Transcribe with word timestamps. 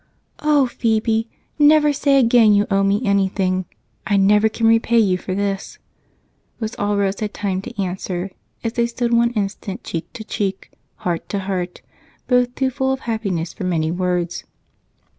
"Oh, 0.39 0.65
Phebe, 0.65 1.29
never 1.59 1.93
say 1.93 2.17
again 2.19 2.55
you 2.55 2.65
owe 2.71 2.81
me 2.81 3.05
anything! 3.05 3.65
I 4.07 4.17
never 4.17 4.49
can 4.49 4.65
repay 4.65 4.97
you 4.97 5.15
for 5.19 5.35
this," 5.35 5.77
was 6.59 6.73
all 6.73 6.97
Rose 6.97 7.19
had 7.19 7.35
time 7.35 7.61
to 7.61 7.79
answer 7.79 8.31
as 8.63 8.73
they 8.73 8.87
stood 8.87 9.13
one 9.13 9.29
instant 9.33 9.83
cheek 9.83 10.11
to 10.13 10.23
cheek, 10.23 10.71
heart 10.95 11.29
to 11.29 11.41
heart, 11.41 11.83
both 12.27 12.55
too 12.55 12.71
full 12.71 12.91
of 12.91 13.01
happiness 13.01 13.53
for 13.53 13.63
many 13.63 13.91
words. 13.91 14.43